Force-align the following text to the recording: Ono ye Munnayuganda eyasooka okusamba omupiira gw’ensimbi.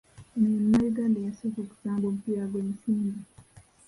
Ono 0.37 0.47
ye 0.53 0.57
Munnayuganda 0.61 1.17
eyasooka 1.19 1.59
okusamba 1.61 2.05
omupiira 2.07 2.43
gw’ensimbi. 2.51 3.21